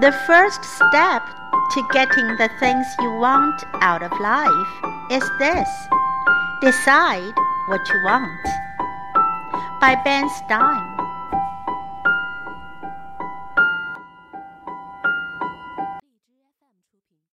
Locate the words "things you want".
2.58-3.62